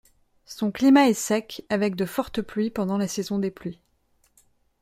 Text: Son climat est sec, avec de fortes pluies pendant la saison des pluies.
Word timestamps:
Son 0.47 0.71
climat 0.71 1.09
est 1.09 1.13
sec, 1.13 1.63
avec 1.69 1.95
de 1.95 2.05
fortes 2.07 2.41
pluies 2.41 2.71
pendant 2.71 2.97
la 2.97 3.07
saison 3.07 3.37
des 3.37 3.51
pluies. 3.51 3.79